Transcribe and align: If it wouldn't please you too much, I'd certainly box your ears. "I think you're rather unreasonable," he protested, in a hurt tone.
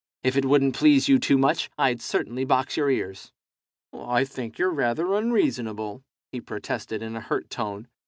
If 0.23 0.35
it 0.35 0.45
wouldn't 0.45 0.75
please 0.75 1.07
you 1.07 1.19
too 1.19 1.37
much, 1.37 1.69
I'd 1.77 2.01
certainly 2.01 2.43
box 2.43 2.75
your 2.75 2.89
ears. 2.89 3.31
"I 3.93 4.23
think 4.25 4.57
you're 4.57 4.71
rather 4.73 5.13
unreasonable," 5.13 6.01
he 6.31 6.41
protested, 6.41 7.03
in 7.03 7.15
a 7.15 7.21
hurt 7.21 7.51
tone. 7.51 7.87